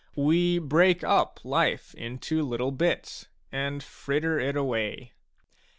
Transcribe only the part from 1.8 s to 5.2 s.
into little bits, and fritter it away.